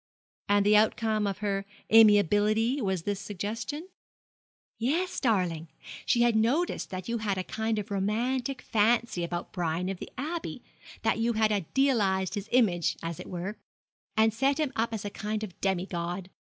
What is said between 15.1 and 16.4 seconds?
kind of demi god.